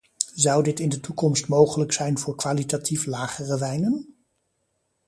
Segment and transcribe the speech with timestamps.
[0.33, 4.15] Zou dit in de toekomst mogelijk zijn voor kwalitatief lagere wijnen?